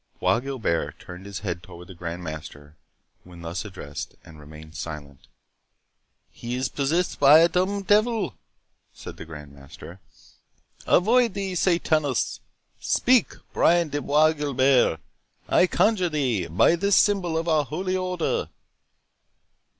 [0.19, 2.75] Bois Guilbert turned his head towards the Grand Master
[3.23, 5.27] when thus addressed, and remained silent.
[6.31, 8.33] "He is possessed by a dumb devil,"
[8.91, 9.99] said the Grand Master.
[10.87, 14.99] "Avoid thee, Sathanus!—Speak, Brian de Bois Guilbert,
[15.47, 18.49] I conjure thee, by this symbol of our Holy Order."